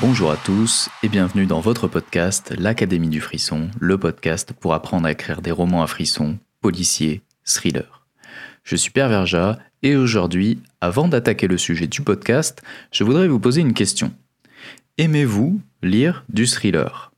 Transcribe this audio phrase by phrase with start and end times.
[0.00, 5.06] Bonjour à tous et bienvenue dans votre podcast L'Académie du Frisson, le podcast pour apprendre
[5.06, 8.06] à écrire des romans à frissons, policiers, thrillers.
[8.64, 12.62] Je suis Pierre Verja et aujourd'hui, avant d'attaquer le sujet du podcast,
[12.92, 14.10] je voudrais vous poser une question.
[14.96, 17.12] Aimez-vous lire du thriller?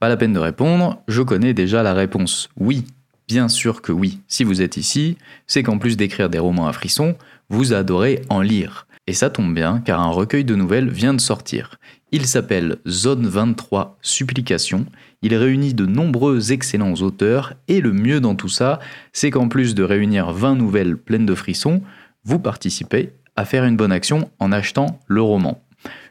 [0.00, 2.50] Pas la peine de répondre, je connais déjà la réponse.
[2.58, 2.84] Oui,
[3.26, 4.20] bien sûr que oui.
[4.28, 5.16] Si vous êtes ici,
[5.46, 7.16] c'est qu'en plus d'écrire des romans à frissons,
[7.48, 8.86] vous adorez en lire.
[9.10, 11.80] Et ça tombe bien car un recueil de nouvelles vient de sortir.
[12.12, 14.86] Il s'appelle Zone 23 Supplication.
[15.22, 18.78] Il réunit de nombreux excellents auteurs et le mieux dans tout ça,
[19.12, 21.82] c'est qu'en plus de réunir 20 nouvelles pleines de frissons,
[22.22, 25.60] vous participez à faire une bonne action en achetant le roman.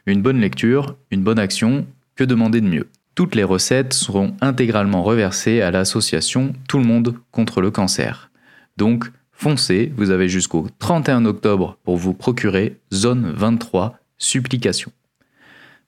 [0.05, 1.87] Une bonne lecture, une bonne action,
[2.17, 2.89] que demander de mieux?
[3.15, 8.29] Toutes les recettes seront intégralement reversées à l'association Tout le monde contre le cancer.
[8.75, 9.09] Donc,
[9.41, 14.91] Foncez, vous avez jusqu'au 31 octobre pour vous procurer Zone 23 Supplication.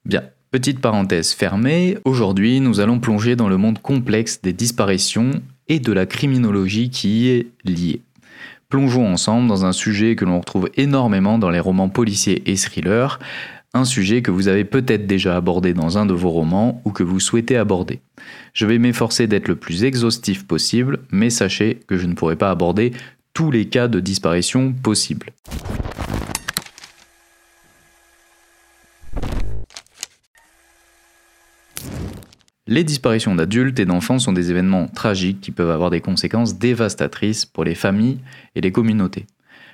[0.06, 5.32] Bien, petite parenthèse fermée, aujourd'hui nous allons plonger dans le monde complexe des disparitions
[5.68, 8.00] et de la criminologie qui y est liée.
[8.70, 13.20] Plongeons ensemble dans un sujet que l'on retrouve énormément dans les romans policiers et thrillers,
[13.74, 17.04] un sujet que vous avez peut-être déjà abordé dans un de vos romans ou que
[17.04, 18.00] vous souhaitez aborder.
[18.54, 22.50] Je vais m'efforcer d'être le plus exhaustif possible, mais sachez que je ne pourrai pas
[22.52, 22.94] aborder
[23.34, 25.32] tous les cas de disparition possibles.
[32.68, 37.46] Les disparitions d'adultes et d'enfants sont des événements tragiques qui peuvent avoir des conséquences dévastatrices
[37.46, 38.20] pour les familles
[38.56, 39.26] et les communautés.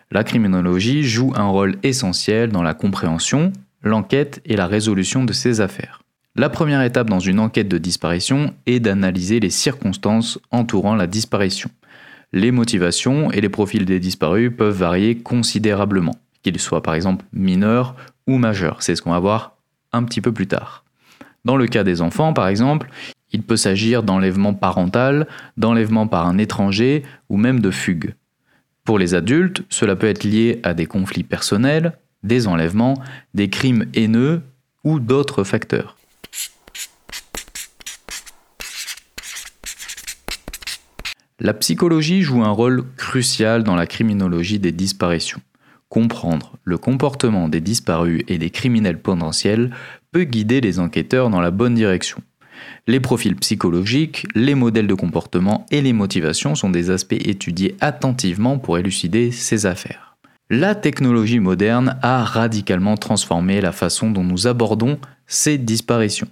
[0.09, 5.61] La criminologie joue un rôle essentiel dans la compréhension, l'enquête et la résolution de ces
[5.61, 6.02] affaires.
[6.35, 11.69] La première étape dans une enquête de disparition est d'analyser les circonstances entourant la disparition
[12.33, 17.96] les motivations et les profils des disparus peuvent varier considérablement, qu'ils soient par exemple mineurs
[18.28, 18.84] ou majeurs.
[18.84, 19.57] C'est ce qu'on va voir
[19.94, 20.84] un petit peu plus tard.
[21.46, 22.90] Dans le cas des enfants, par exemple,
[23.31, 28.16] il peut s'agir d'enlèvement parental, d'enlèvement par un étranger ou même de fugue.
[28.84, 32.96] Pour les adultes, cela peut être lié à des conflits personnels, des enlèvements,
[33.34, 34.41] des crimes haineux
[34.84, 35.97] ou d'autres facteurs.
[41.40, 45.40] La psychologie joue un rôle crucial dans la criminologie des disparitions.
[45.88, 49.70] Comprendre le comportement des disparus et des criminels potentiels
[50.12, 52.24] peut guider les enquêteurs dans la bonne direction.
[52.88, 58.58] Les profils psychologiques, les modèles de comportement et les motivations sont des aspects étudiés attentivement
[58.58, 60.18] pour élucider ces affaires.
[60.50, 64.97] La technologie moderne a radicalement transformé la façon dont nous abordons
[65.28, 66.30] ces disparitions.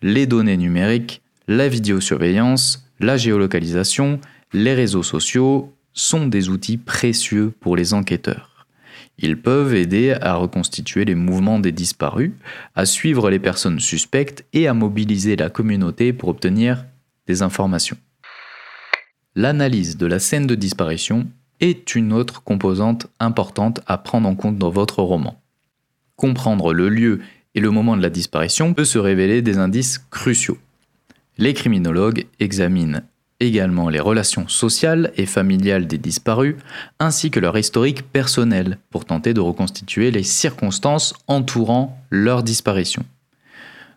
[0.00, 4.18] Les données numériques, la vidéosurveillance, la géolocalisation,
[4.52, 8.66] les réseaux sociaux sont des outils précieux pour les enquêteurs.
[9.18, 12.32] Ils peuvent aider à reconstituer les mouvements des disparus,
[12.74, 16.84] à suivre les personnes suspectes et à mobiliser la communauté pour obtenir
[17.26, 17.96] des informations.
[19.34, 21.26] L'analyse de la scène de disparition
[21.60, 25.40] est une autre composante importante à prendre en compte dans votre roman.
[26.16, 27.20] Comprendre le lieu
[27.54, 30.58] et le moment de la disparition peut se révéler des indices cruciaux.
[31.38, 33.02] Les criminologues examinent
[33.40, 36.56] également les relations sociales et familiales des disparus,
[36.98, 43.04] ainsi que leur historique personnel, pour tenter de reconstituer les circonstances entourant leur disparition.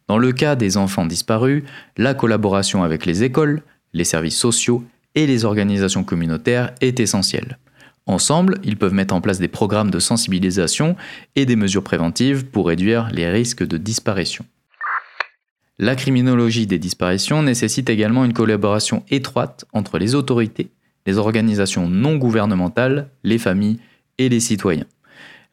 [0.08, 1.64] Dans le cas des enfants disparus,
[1.98, 3.62] la collaboration avec les écoles,
[3.94, 4.84] les services sociaux
[5.16, 7.58] et les organisations communautaires est essentielle.
[8.08, 10.96] Ensemble, ils peuvent mettre en place des programmes de sensibilisation
[11.36, 14.46] et des mesures préventives pour réduire les risques de disparition.
[15.82, 20.72] La criminologie des disparitions nécessite également une collaboration étroite entre les autorités,
[21.06, 23.80] les organisations non gouvernementales, les familles
[24.18, 24.88] et les citoyens.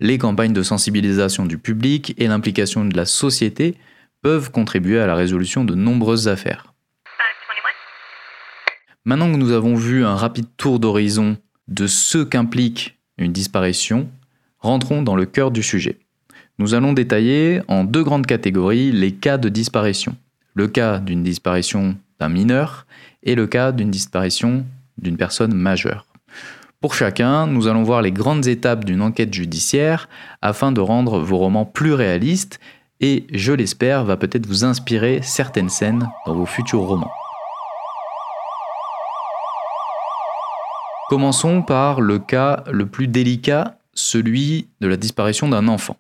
[0.01, 3.77] Les campagnes de sensibilisation du public et l'implication de la société
[4.21, 6.75] peuvent contribuer à la résolution de nombreuses affaires.
[9.05, 11.37] Maintenant que nous avons vu un rapide tour d'horizon
[11.69, 14.11] de ce qu'implique une disparition,
[14.59, 16.01] rentrons dans le cœur du sujet.
[16.59, 20.17] Nous allons détailler en deux grandes catégories les cas de disparition.
[20.55, 22.87] Le cas d'une disparition d'un mineur
[23.23, 24.65] et le cas d'une disparition
[24.97, 26.07] d'une personne majeure.
[26.81, 30.09] Pour chacun, nous allons voir les grandes étapes d'une enquête judiciaire
[30.41, 32.59] afin de rendre vos romans plus réalistes
[33.01, 37.13] et, je l'espère, va peut-être vous inspirer certaines scènes dans vos futurs romans.
[41.11, 45.99] Commençons par le cas le plus délicat, celui de la disparition d'un enfant.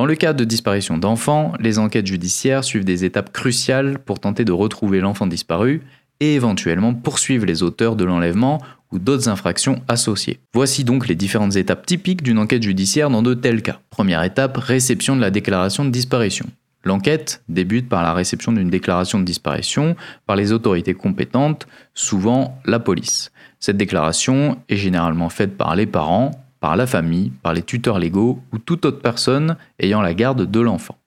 [0.00, 4.46] Dans le cas de disparition d'enfants, les enquêtes judiciaires suivent des étapes cruciales pour tenter
[4.46, 5.82] de retrouver l'enfant disparu
[6.20, 8.62] et éventuellement poursuivre les auteurs de l'enlèvement
[8.92, 10.40] ou d'autres infractions associées.
[10.54, 13.80] Voici donc les différentes étapes typiques d'une enquête judiciaire dans de tels cas.
[13.90, 16.46] Première étape, réception de la déclaration de disparition.
[16.82, 22.78] L'enquête débute par la réception d'une déclaration de disparition par les autorités compétentes, souvent la
[22.78, 23.32] police.
[23.58, 28.40] Cette déclaration est généralement faite par les parents, par la famille, par les tuteurs légaux
[28.52, 30.98] ou toute autre personne ayant la garde de l'enfant.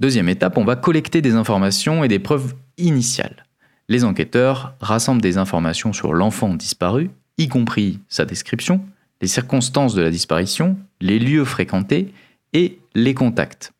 [0.00, 3.46] Deuxième étape, on va collecter des informations et des preuves initiales.
[3.88, 8.84] Les enquêteurs rassemblent des informations sur l'enfant disparu, y compris sa description,
[9.20, 12.12] les circonstances de la disparition, les lieux fréquentés
[12.52, 13.72] et les contacts.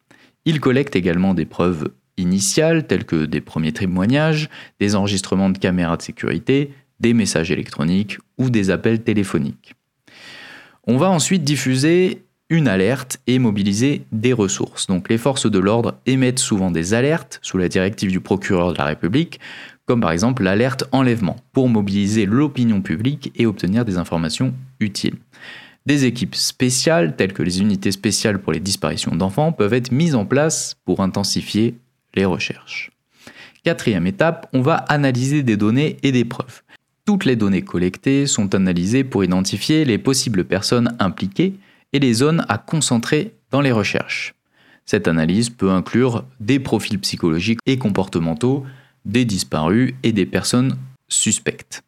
[0.44, 4.48] Ils collectent également des preuves initiales telles que des premiers témoignages,
[4.80, 9.74] des enregistrements de caméras de sécurité, des messages électroniques ou des appels téléphoniques.
[10.86, 14.88] On va ensuite diffuser une alerte et mobiliser des ressources.
[14.88, 18.78] Donc les forces de l'ordre émettent souvent des alertes sous la directive du procureur de
[18.78, 19.38] la République,
[19.86, 25.16] comme par exemple l'alerte enlèvement, pour mobiliser l'opinion publique et obtenir des informations utiles.
[25.86, 30.14] Des équipes spéciales, telles que les unités spéciales pour les disparitions d'enfants, peuvent être mises
[30.14, 31.76] en place pour intensifier
[32.14, 32.90] les recherches.
[33.64, 36.61] Quatrième étape, on va analyser des données et des preuves.
[37.04, 41.54] Toutes les données collectées sont analysées pour identifier les possibles personnes impliquées
[41.92, 44.34] et les zones à concentrer dans les recherches.
[44.86, 48.64] Cette analyse peut inclure des profils psychologiques et comportementaux
[49.04, 50.76] des disparus et des personnes
[51.08, 51.82] suspectes.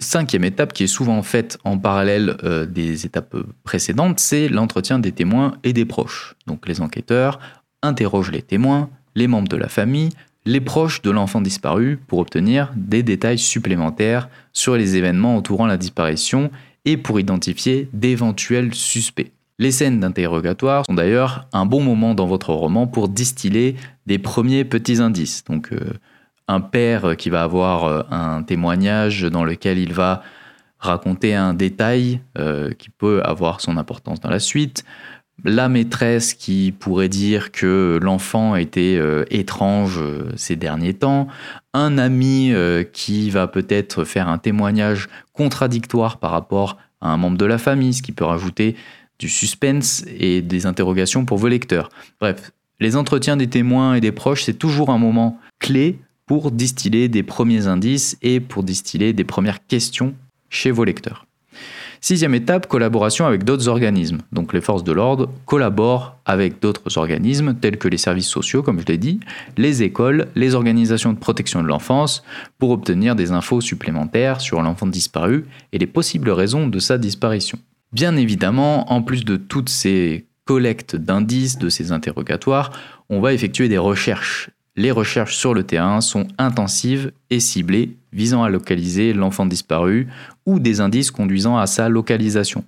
[0.00, 5.12] Cinquième étape qui est souvent faite en parallèle euh, des étapes précédentes, c'est l'entretien des
[5.12, 6.34] témoins et des proches.
[6.46, 7.38] Donc les enquêteurs
[7.82, 10.10] interrogent les témoins, les membres de la famille,
[10.46, 15.76] les proches de l'enfant disparu pour obtenir des détails supplémentaires sur les événements entourant la
[15.76, 16.50] disparition
[16.84, 19.32] et pour identifier d'éventuels suspects.
[19.58, 23.76] Les scènes d'interrogatoire sont d'ailleurs un bon moment dans votre roman pour distiller
[24.06, 25.44] des premiers petits indices.
[25.44, 25.78] Donc euh,
[26.48, 30.22] un père qui va avoir euh, un témoignage dans lequel il va
[30.78, 34.84] raconter un détail euh, qui peut avoir son importance dans la suite,
[35.42, 39.00] la maîtresse qui pourrait dire que l'enfant était
[39.30, 40.00] étrange
[40.36, 41.26] ces derniers temps,
[41.72, 42.52] un ami
[42.92, 47.94] qui va peut-être faire un témoignage contradictoire par rapport à un membre de la famille,
[47.94, 48.76] ce qui peut rajouter
[49.18, 51.88] du suspense et des interrogations pour vos lecteurs.
[52.20, 57.08] Bref, les entretiens des témoins et des proches, c'est toujours un moment clé pour distiller
[57.08, 60.14] des premiers indices et pour distiller des premières questions
[60.48, 61.23] chez vos lecteurs.
[62.06, 64.18] Sixième étape, collaboration avec d'autres organismes.
[64.30, 68.78] Donc les forces de l'ordre collaborent avec d'autres organismes tels que les services sociaux, comme
[68.78, 69.20] je l'ai dit,
[69.56, 72.22] les écoles, les organisations de protection de l'enfance,
[72.58, 77.58] pour obtenir des infos supplémentaires sur l'enfant disparu et les possibles raisons de sa disparition.
[77.94, 82.70] Bien évidemment, en plus de toutes ces collectes d'indices, de ces interrogatoires,
[83.08, 84.50] on va effectuer des recherches.
[84.76, 90.08] Les recherches sur le terrain sont intensives et ciblées, visant à localiser l'enfant disparu
[90.46, 92.64] ou des indices conduisant à sa localisation.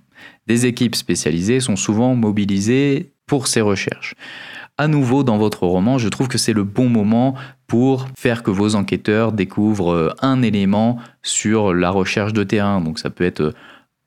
[0.47, 4.15] Des équipes spécialisées sont souvent mobilisées pour ces recherches.
[4.77, 8.51] À nouveau, dans votre roman, je trouve que c'est le bon moment pour faire que
[8.51, 12.79] vos enquêteurs découvrent un élément sur la recherche de terrain.
[12.79, 13.53] Donc ça peut être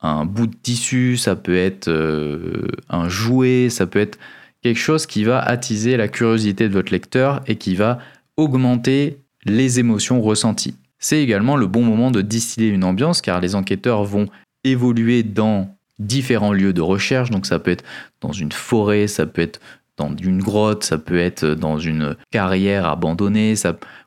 [0.00, 4.18] un bout de tissu, ça peut être euh, un jouet, ça peut être
[4.62, 7.98] quelque chose qui va attiser la curiosité de votre lecteur et qui va
[8.36, 10.74] augmenter les émotions ressenties.
[10.98, 14.28] C'est également le bon moment de distiller une ambiance car les enquêteurs vont
[14.64, 17.84] évoluer dans différents lieux de recherche, donc ça peut être
[18.20, 19.60] dans une forêt, ça peut être
[19.96, 23.54] dans une grotte, ça peut être dans une carrière abandonnée,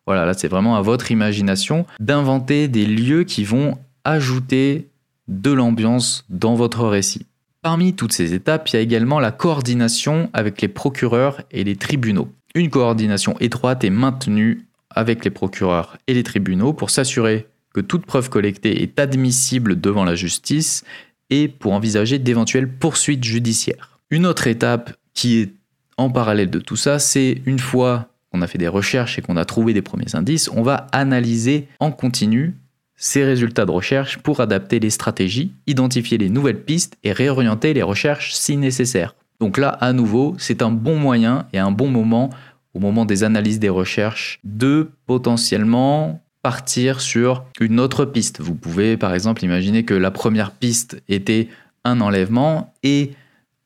[0.06, 4.90] voilà, là c'est vraiment à votre imagination d'inventer des lieux qui vont ajouter
[5.28, 7.28] de l'ambiance dans votre récit.
[7.64, 11.78] Parmi toutes ces étapes, il y a également la coordination avec les procureurs et les
[11.78, 12.28] tribunaux.
[12.56, 18.06] Une coordination étroite est maintenue avec les procureurs et les tribunaux pour s'assurer que toute
[18.06, 20.84] preuve collectée est admissible devant la justice
[21.30, 23.98] et pour envisager d'éventuelles poursuites judiciaires.
[24.10, 25.54] Une autre étape qui est
[25.96, 29.38] en parallèle de tout ça, c'est une fois qu'on a fait des recherches et qu'on
[29.38, 32.56] a trouvé des premiers indices, on va analyser en continu
[32.96, 37.84] ces résultats de recherche pour adapter les stratégies, identifier les nouvelles pistes et réorienter les
[37.84, 39.16] recherches si nécessaire.
[39.40, 42.30] Donc là, à nouveau, c'est un bon moyen et un bon moment
[42.74, 48.42] au moment des analyses des recherches de potentiellement partir sur une autre piste.
[48.42, 51.50] Vous pouvez par exemple imaginer que la première piste était
[51.84, 53.12] un enlèvement et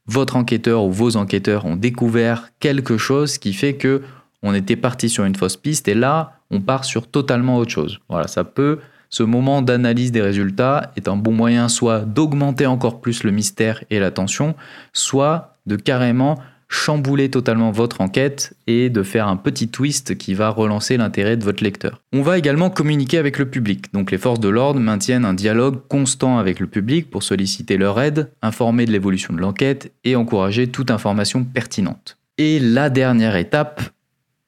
[0.05, 4.01] votre enquêteur ou vos enquêteurs ont découvert quelque chose qui fait que
[4.43, 7.99] on était parti sur une fausse piste et là on part sur totalement autre chose.
[8.09, 8.79] Voilà, ça peut
[9.09, 13.83] ce moment d'analyse des résultats est un bon moyen soit d'augmenter encore plus le mystère
[13.89, 14.55] et la tension,
[14.93, 16.37] soit de carrément
[16.69, 21.43] chambouler totalement votre enquête et de faire un petit twist qui va relancer l'intérêt de
[21.43, 22.01] votre lecteur.
[22.13, 25.79] On va également communiquer avec le public, donc les forces de l'ordre maintiennent un dialogue
[25.87, 30.67] constant avec le public pour solliciter leur aide, informer de l'évolution de l'enquête et encourager
[30.67, 32.17] toute information pertinente.
[32.37, 33.81] Et la dernière étape,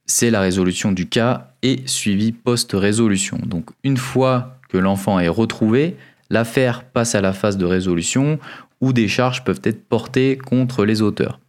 [0.10, 3.38] c'est la résolution du cas et suivi post-résolution.
[3.46, 5.98] Donc une fois que l'enfant est retrouvé,
[6.32, 8.40] l'affaire passe à la phase de résolution
[8.82, 11.40] où des charges peuvent être portées contre les auteurs.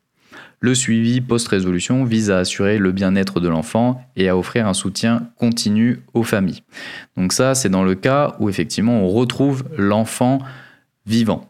[0.61, 5.31] Le suivi post-résolution vise à assurer le bien-être de l'enfant et à offrir un soutien
[5.37, 6.62] continu aux familles.
[7.17, 10.40] Donc ça, c'est dans le cas où effectivement on retrouve l'enfant
[11.07, 11.50] vivant.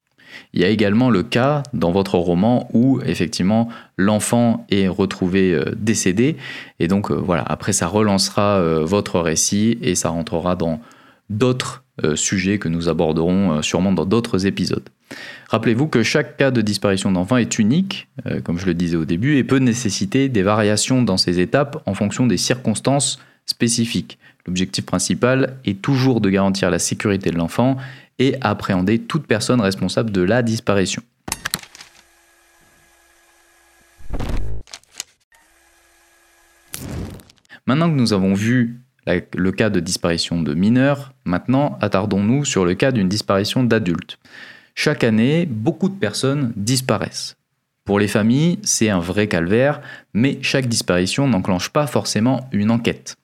[0.53, 5.65] Il y a également le cas dans votre roman où effectivement l'enfant est retrouvé euh,
[5.77, 6.37] décédé
[6.79, 10.81] et donc euh, voilà, après ça relancera euh, votre récit et ça rentrera dans
[11.29, 11.85] d'autres
[12.15, 14.89] sujets que nous aborderons sûrement dans d'autres épisodes.
[15.51, 18.09] Rappelez-vous que chaque cas de disparition d'enfant est unique,
[18.43, 21.93] comme je le disais au début, et peut nécessiter des variations dans ces étapes en
[21.93, 24.19] fonction des circonstances spécifiques.
[24.47, 27.77] L'objectif principal est toujours de garantir la sécurité de l'enfant
[28.21, 31.03] et appréhender toute personne responsable de la disparition.
[37.67, 42.75] Maintenant que nous avons vu le cas de disparition de mineurs, maintenant attardons-nous sur le
[42.75, 44.19] cas d'une disparition d'adultes.
[44.75, 47.37] Chaque année, beaucoup de personnes disparaissent.
[47.85, 49.81] Pour les familles, c'est un vrai calvaire,
[50.15, 53.17] mais chaque disparition n'enclenche pas forcément une enquête.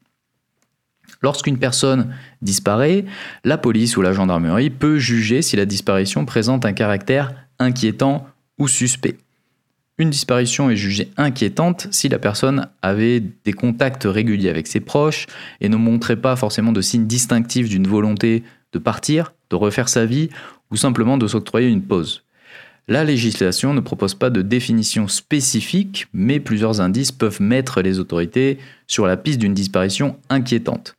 [1.26, 3.04] Lorsqu'une personne disparaît,
[3.42, 8.28] la police ou la gendarmerie peut juger si la disparition présente un caractère inquiétant
[8.60, 9.16] ou suspect.
[9.98, 15.26] Une disparition est jugée inquiétante si la personne avait des contacts réguliers avec ses proches
[15.60, 20.06] et ne montrait pas forcément de signes distinctifs d'une volonté de partir, de refaire sa
[20.06, 20.28] vie
[20.70, 22.22] ou simplement de s'octroyer une pause.
[22.86, 28.58] La législation ne propose pas de définition spécifique, mais plusieurs indices peuvent mettre les autorités
[28.86, 30.95] sur la piste d'une disparition inquiétante.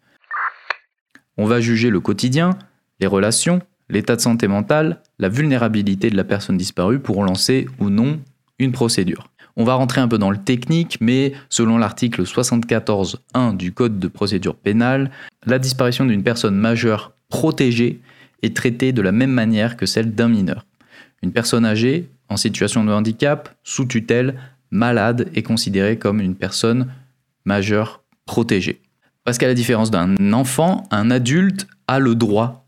[1.38, 2.58] On va juger le quotidien,
[3.00, 7.90] les relations, l'état de santé mentale, la vulnérabilité de la personne disparue pour lancer ou
[7.90, 8.20] non
[8.60, 9.30] une procédure.
[9.56, 14.08] On va rentrer un peu dans le technique, mais selon l'article 74.1 du Code de
[14.08, 15.12] procédure pénale,
[15.46, 18.00] la disparition d'une personne majeure protégée
[18.44, 20.66] est traitée de la même manière que celle d'un mineur.
[21.24, 24.40] Une personne âgée, en situation de handicap, sous tutelle,
[24.70, 26.92] malade est considérée comme une personne
[27.46, 28.82] majeure protégée.
[29.28, 32.66] Parce qu'à la différence d'un enfant, un adulte a le droit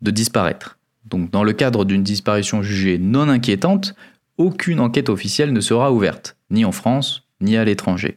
[0.00, 0.78] de disparaître.
[1.04, 3.94] Donc dans le cadre d'une disparition jugée non inquiétante,
[4.38, 8.16] aucune enquête officielle ne sera ouverte, ni en France, ni à l'étranger.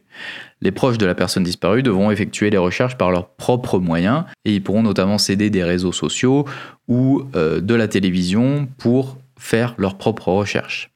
[0.62, 4.54] Les proches de la personne disparue devront effectuer les recherches par leurs propres moyens et
[4.54, 6.46] ils pourront notamment céder des réseaux sociaux
[6.88, 10.90] ou euh, de la télévision pour faire leurs propres recherches.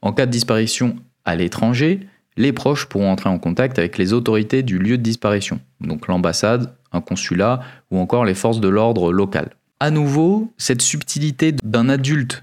[0.00, 4.62] En cas de disparition à l'étranger, les proches pourront entrer en contact avec les autorités
[4.62, 9.50] du lieu de disparition, donc l'ambassade, un consulat ou encore les forces de l'ordre local.
[9.80, 12.42] À nouveau, cette subtilité d'un adulte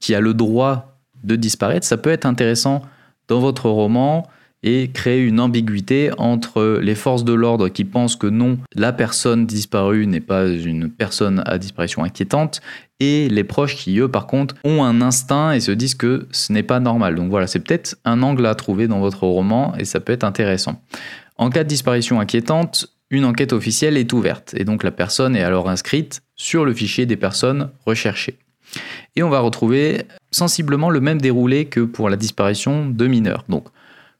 [0.00, 2.82] qui a le droit de disparaître, ça peut être intéressant
[3.28, 4.26] dans votre roman
[4.64, 9.46] et créer une ambiguïté entre les forces de l'ordre qui pensent que non, la personne
[9.46, 12.60] disparue n'est pas une personne à disparition inquiétante,
[13.02, 16.52] et les proches qui, eux, par contre, ont un instinct et se disent que ce
[16.52, 17.16] n'est pas normal.
[17.16, 20.24] Donc voilà, c'est peut-être un angle à trouver dans votre roman, et ça peut être
[20.24, 20.80] intéressant.
[21.36, 25.42] En cas de disparition inquiétante, une enquête officielle est ouverte, et donc la personne est
[25.42, 28.38] alors inscrite sur le fichier des personnes recherchées.
[29.16, 33.44] Et on va retrouver sensiblement le même déroulé que pour la disparition de mineurs.
[33.48, 33.66] Donc,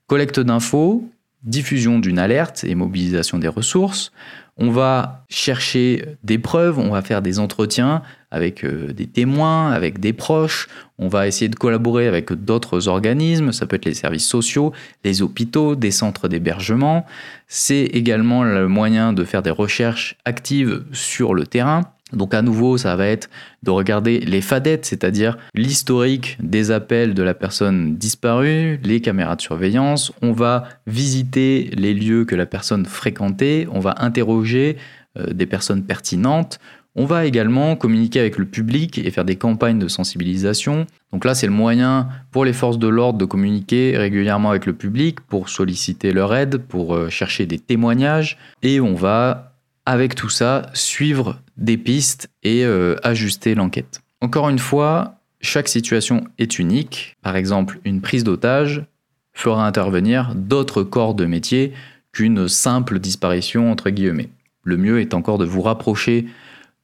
[0.09, 1.09] collecte d'infos,
[1.43, 4.13] diffusion d'une alerte et mobilisation des ressources.
[4.59, 9.99] On va chercher des preuves, on va faire des entretiens avec euh, des témoins, avec
[9.99, 10.69] des proches,
[10.99, 14.73] on va essayer de collaborer avec d'autres organismes, ça peut être les services sociaux,
[15.05, 17.07] les hôpitaux, des centres d'hébergement.
[17.49, 21.83] C'est également le moyen de faire des recherches actives sur le terrain.
[22.13, 23.31] Donc à nouveau, ça va être
[23.63, 29.43] de regarder les fadettes, c'est-à-dire l'historique des appels de la personne disparue, les caméras de
[29.43, 30.13] surveillance.
[30.23, 34.77] On va visiter les lieux que la personne fréquentait, on va interroger
[35.19, 36.59] euh, des personnes pertinentes.
[36.95, 40.87] On va également communiquer avec le public et faire des campagnes de sensibilisation.
[41.11, 44.75] Donc là, c'est le moyen pour les forces de l'ordre de communiquer régulièrement avec le
[44.75, 48.37] public pour solliciter leur aide, pour euh, chercher des témoignages.
[48.63, 49.52] Et on va
[49.87, 54.03] avec tout ça, suivre des pistes et euh, ajuster l'enquête.
[54.21, 57.17] Encore une fois, chaque situation est unique.
[57.23, 58.85] Par exemple, une prise d'otage
[59.33, 61.73] fera intervenir d'autres corps de métier
[62.13, 64.29] qu'une simple disparition entre guillemets.
[64.63, 66.27] Le mieux est encore de vous rapprocher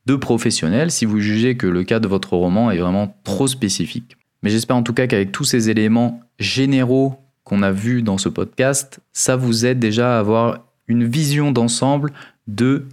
[0.07, 4.17] de professionnels si vous jugez que le cas de votre roman est vraiment trop spécifique.
[4.43, 8.29] Mais j'espère en tout cas qu'avec tous ces éléments généraux qu'on a vus dans ce
[8.29, 12.13] podcast, ça vous aide déjà à avoir une vision d'ensemble
[12.49, 12.87] de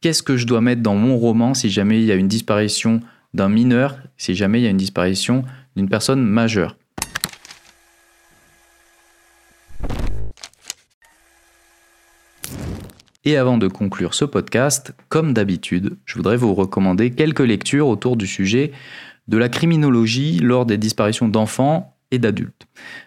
[0.00, 3.00] qu'est-ce que je dois mettre dans mon roman si jamais il y a une disparition
[3.34, 5.44] d'un mineur, si jamais il y a une disparition
[5.76, 6.76] d'une personne majeure.
[13.24, 18.16] Et avant de conclure ce podcast, comme d'habitude, je voudrais vous recommander quelques lectures autour
[18.16, 18.72] du sujet
[19.28, 22.66] de la criminologie lors des disparitions d'enfants et d'adultes.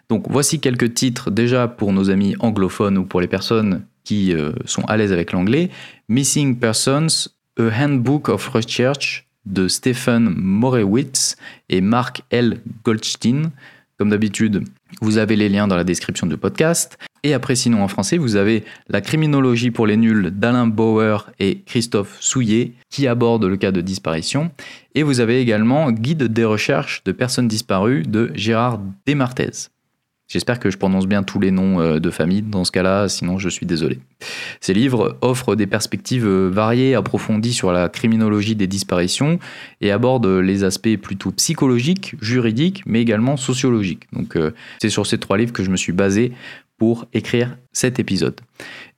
[0.10, 4.52] Donc voici quelques titres déjà pour nos amis anglophones ou pour les personnes qui euh,
[4.66, 5.70] sont à l'aise avec l'anglais.
[6.10, 11.38] Missing Persons, A Handbook of Research de Stephen Morewitz
[11.70, 12.62] et Mark L.
[12.84, 13.52] Goldstein.
[13.98, 14.64] Comme d'habitude,
[15.02, 16.98] vous avez les liens dans la description du podcast.
[17.26, 21.62] Et après, sinon en français, vous avez La criminologie pour les nuls d'Alain Bauer et
[21.66, 24.52] Christophe Souillet qui abordent le cas de disparition.
[24.94, 29.72] Et vous avez également Guide des recherches de personnes disparues de Gérard Desmartez.
[30.28, 33.38] J'espère que je prononce bien tous les noms euh, de famille dans ce cas-là, sinon
[33.38, 34.00] je suis désolé.
[34.60, 39.38] Ces livres offrent des perspectives euh, variées, approfondies sur la criminologie des disparitions
[39.82, 44.08] et abordent les aspects plutôt psychologiques, juridiques, mais également sociologiques.
[44.14, 44.50] Donc euh,
[44.82, 46.32] c'est sur ces trois livres que je me suis basé
[46.78, 48.40] pour écrire cet épisode.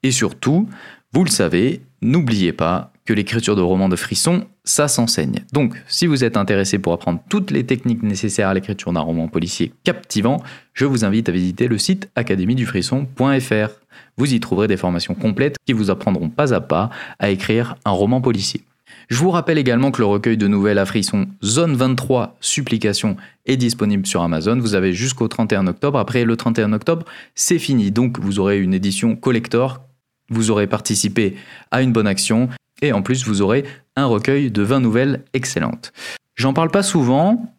[0.03, 0.67] Et surtout,
[1.13, 5.45] vous le savez, n'oubliez pas que l'écriture de romans de frisson, ça s'enseigne.
[5.53, 9.29] Donc, si vous êtes intéressé pour apprendre toutes les techniques nécessaires à l'écriture d'un roman
[9.29, 10.43] policier captivant,
[10.73, 13.69] je vous invite à visiter le site académiedufrisson.fr.
[14.17, 17.91] Vous y trouverez des formations complètes qui vous apprendront pas à pas à écrire un
[17.91, 18.61] roman policier.
[19.09, 23.57] Je vous rappelle également que le recueil de nouvelles à frisson Zone 23 Supplication est
[23.57, 24.59] disponible sur Amazon.
[24.59, 25.99] Vous avez jusqu'au 31 octobre.
[25.99, 27.91] Après le 31 octobre, c'est fini.
[27.91, 29.81] Donc vous aurez une édition collector.
[30.29, 31.35] Vous aurez participé
[31.71, 32.49] à une bonne action
[32.81, 33.65] et en plus, vous aurez
[33.95, 35.93] un recueil de 20 nouvelles excellentes.
[36.35, 37.55] J'en parle pas souvent,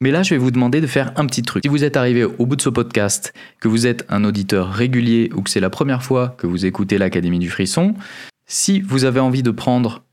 [0.00, 1.64] mais là, je vais vous demander de faire un petit truc.
[1.64, 5.30] Si vous êtes arrivé au bout de ce podcast, que vous êtes un auditeur régulier
[5.34, 7.94] ou que c'est la première fois que vous écoutez l'Académie du Frisson,
[8.46, 10.04] si vous avez envie de prendre,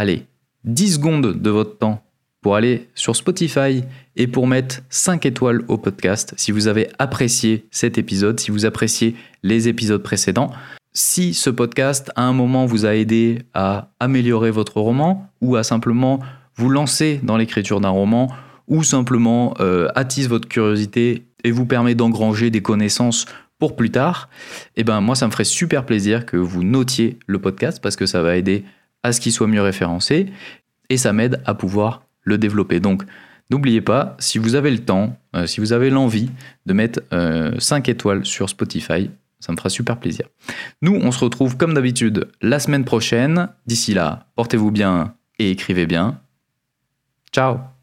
[0.00, 0.24] allez,
[0.64, 2.02] 10 secondes de votre temps
[2.40, 3.84] pour aller sur Spotify
[4.16, 8.64] et pour mettre 5 étoiles au podcast, si vous avez apprécié cet épisode, si vous
[8.64, 10.52] appréciez les épisodes précédents,
[10.94, 15.62] si ce podcast à un moment vous a aidé à améliorer votre roman ou à
[15.62, 16.20] simplement
[16.56, 18.32] vous lancer dans l'écriture d'un roman
[18.68, 23.26] ou simplement euh, attise votre curiosité et vous permet d'engranger des connaissances
[23.58, 24.30] pour plus tard,
[24.76, 28.06] eh ben moi ça me ferait super plaisir que vous notiez le podcast parce que
[28.06, 28.64] ça va aider
[29.02, 30.26] à ce qu'il soit mieux référencé
[30.88, 32.80] et ça m'aide à pouvoir le développer.
[32.80, 33.04] Donc
[33.50, 36.30] n'oubliez pas, si vous avez le temps, euh, si vous avez l'envie
[36.66, 40.26] de mettre 5 euh, étoiles sur Spotify, ça me fera super plaisir.
[40.82, 43.48] Nous, on se retrouve comme d'habitude la semaine prochaine.
[43.66, 46.20] D'ici là, portez-vous bien et écrivez bien.
[47.32, 47.79] Ciao